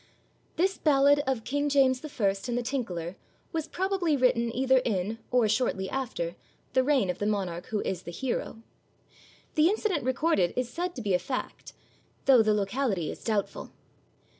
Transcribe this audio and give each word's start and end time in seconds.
[THIS 0.55 0.79
ballad 0.79 1.19
of 1.27 1.43
King 1.43 1.69
James 1.69 2.03
I. 2.03 2.25
and 2.47 2.57
the 2.57 2.63
Tinkler 2.63 3.17
was 3.51 3.67
probably 3.67 4.17
written 4.17 4.51
either 4.55 4.79
in, 4.79 5.19
or 5.29 5.47
shortly 5.47 5.91
after, 5.91 6.35
the 6.73 6.81
reign 6.83 7.11
of 7.11 7.19
the 7.19 7.27
monarch 7.27 7.67
who 7.67 7.81
is 7.81 8.01
the 8.01 8.09
hero. 8.11 8.63
The 9.53 9.69
incident 9.69 10.03
recorded 10.03 10.53
is 10.55 10.69
said 10.69 10.95
to 10.95 11.03
be 11.03 11.13
a 11.13 11.19
fact, 11.19 11.73
though 12.25 12.41
the 12.41 12.51
locality 12.55 13.11
is 13.11 13.23
doubtful. 13.23 13.73